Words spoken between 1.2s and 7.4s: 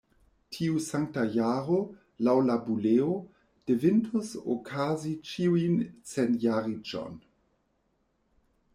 Jaro, laŭ la buleo, devintus okazi ĉiujn centjariĝon.